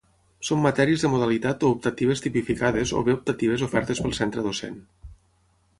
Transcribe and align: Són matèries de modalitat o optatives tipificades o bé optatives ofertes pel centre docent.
Són 0.47 0.61
matèries 0.61 1.03
de 1.05 1.11
modalitat 1.15 1.65
o 1.67 1.71
optatives 1.75 2.23
tipificades 2.27 2.95
o 3.01 3.05
bé 3.09 3.17
optatives 3.19 3.69
ofertes 3.69 4.05
pel 4.07 4.19
centre 4.23 4.49
docent. 4.49 4.81